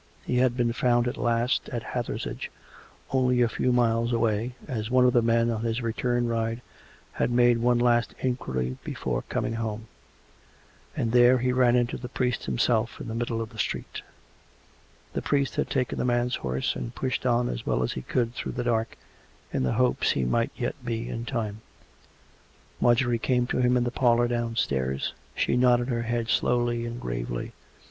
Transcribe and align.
He 0.25 0.37
had 0.37 0.57
been 0.57 0.73
found 0.73 1.07
at 1.07 1.15
last 1.15 1.69
at 1.69 1.83
Hathersage, 1.83 2.49
only 3.11 3.43
a 3.43 3.47
few 3.47 3.71
miles 3.71 4.11
away, 4.11 4.55
as 4.67 4.89
one 4.89 5.05
of 5.05 5.13
the 5.13 5.21
men, 5.21 5.51
on 5.51 5.61
his 5.61 5.83
return 5.83 6.27
ride, 6.27 6.63
had 7.11 7.29
made 7.29 7.59
one 7.59 7.77
last 7.77 8.15
inquiry 8.19 8.79
before 8.83 9.21
coming 9.29 9.53
home; 9.53 9.85
and 10.97 11.11
there 11.11 11.37
he 11.37 11.53
ran 11.53 11.75
into 11.75 11.97
the 11.97 12.09
priest 12.09 12.45
himself 12.45 12.99
in 12.99 13.09
the 13.09 13.13
middle 13.13 13.41
of 13.41 13.51
the 13.51 13.59
street. 13.59 14.01
The 15.13 15.21
priest 15.21 15.55
had 15.57 15.69
taken 15.69 15.99
the 15.99 16.03
man's 16.03 16.37
horse 16.37 16.75
and 16.75 16.95
pushed 16.95 17.27
on 17.27 17.47
as 17.47 17.63
well 17.67 17.83
as 17.83 17.93
he 17.93 18.01
could 18.01 18.33
through 18.33 18.53
the 18.53 18.63
dark, 18.63 18.97
in 19.53 19.61
the 19.61 19.73
hopes 19.73 20.13
he 20.13 20.23
might 20.25 20.49
yet 20.55 20.73
be 20.83 21.09
in 21.09 21.25
time. 21.25 21.61
Marjorie 22.79 23.19
came 23.19 23.45
to 23.45 23.59
him 23.59 23.77
in 23.77 23.83
the 23.83 23.91
parlour 23.91 24.27
downstairs. 24.27 25.13
She 25.35 25.55
nodded 25.55 25.89
her 25.89 26.01
head 26.01 26.27
slowly 26.27 26.87
and 26.87 26.99
gravely. 26.99 27.53